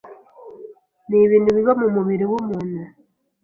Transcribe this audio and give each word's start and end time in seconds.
nibintu 1.09 1.49
biba 1.55 1.73
mu 1.81 1.87
mubiri 1.95 2.23
w’umuntu 2.31 2.79